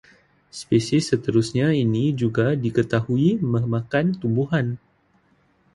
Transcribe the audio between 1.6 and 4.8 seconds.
ini juga diketahui memakan tumbuhan